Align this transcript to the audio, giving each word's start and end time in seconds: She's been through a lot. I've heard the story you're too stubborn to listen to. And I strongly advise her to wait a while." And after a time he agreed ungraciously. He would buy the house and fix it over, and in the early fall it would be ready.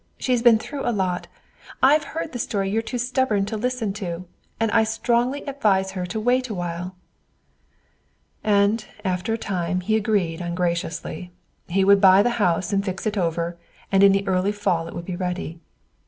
She's 0.17 0.41
been 0.41 0.57
through 0.57 0.81
a 0.83 0.89
lot. 0.89 1.27
I've 1.83 2.03
heard 2.15 2.31
the 2.31 2.39
story 2.39 2.71
you're 2.71 2.81
too 2.81 2.97
stubborn 2.97 3.45
to 3.45 3.55
listen 3.55 3.93
to. 4.01 4.25
And 4.59 4.71
I 4.71 4.83
strongly 4.83 5.43
advise 5.45 5.91
her 5.91 6.07
to 6.07 6.19
wait 6.19 6.49
a 6.49 6.55
while." 6.55 6.95
And 8.43 8.83
after 9.05 9.31
a 9.35 9.37
time 9.37 9.81
he 9.81 9.95
agreed 9.95 10.41
ungraciously. 10.41 11.31
He 11.67 11.85
would 11.85 12.01
buy 12.01 12.23
the 12.23 12.31
house 12.41 12.73
and 12.73 12.83
fix 12.83 13.05
it 13.05 13.15
over, 13.15 13.59
and 13.91 14.01
in 14.01 14.11
the 14.11 14.27
early 14.27 14.51
fall 14.51 14.87
it 14.87 14.95
would 14.95 15.05
be 15.05 15.15
ready. 15.15 15.59